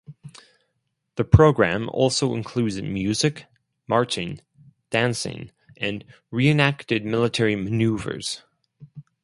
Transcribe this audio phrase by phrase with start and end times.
[1.13, 3.45] The program also includes music,
[3.85, 4.41] marching,
[4.89, 8.41] dancing and re-enacted military maneuvers.